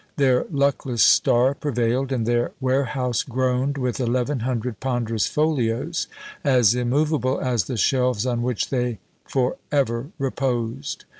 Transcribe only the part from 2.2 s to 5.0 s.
their warehouse groaned with eleven hundred